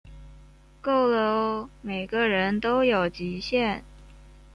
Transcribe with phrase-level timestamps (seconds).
[0.81, 3.83] 够了喔，每个人都有极限